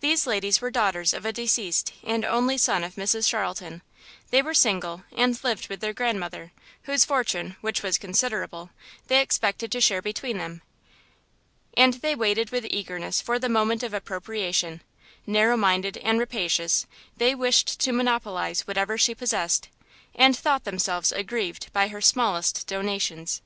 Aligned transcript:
These 0.00 0.26
ladies 0.26 0.62
were 0.62 0.70
daughters 0.70 1.12
of 1.12 1.26
a 1.26 1.34
deceased 1.34 1.92
and 2.02 2.24
only 2.24 2.56
son 2.56 2.82
of 2.82 2.94
Mrs 2.94 3.28
Charlton; 3.28 3.82
they 4.30 4.40
were 4.40 4.54
single, 4.54 5.04
and 5.14 5.38
lived 5.44 5.68
with 5.68 5.80
their 5.80 5.92
grand 5.92 6.18
mother, 6.18 6.52
whose 6.84 7.04
fortune, 7.04 7.56
which 7.60 7.82
was 7.82 7.98
considerable, 7.98 8.70
they 9.08 9.20
expected 9.20 9.70
to 9.72 9.80
share 9.82 10.00
between 10.00 10.38
them, 10.38 10.62
and 11.76 11.92
they 12.00 12.14
waited 12.14 12.48
with 12.48 12.64
eagerness 12.70 13.20
for 13.20 13.38
the 13.38 13.50
moment 13.50 13.82
of 13.82 13.92
appropriation; 13.92 14.80
narrow 15.26 15.58
minded 15.58 15.98
and 15.98 16.18
rapacious, 16.20 16.86
they 17.18 17.34
wished 17.34 17.78
to 17.80 17.92
monopolize 17.92 18.62
whatever 18.62 18.96
she 18.96 19.14
possessed, 19.14 19.68
and 20.14 20.34
thought 20.34 20.64
themselves 20.64 21.12
aggrieved 21.12 21.70
by 21.74 21.88
her 21.88 22.00
smallest 22.00 22.66
donations. 22.66 23.42